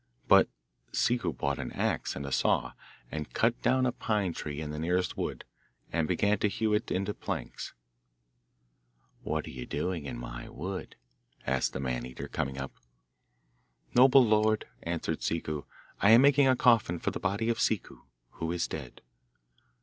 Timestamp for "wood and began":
5.15-6.39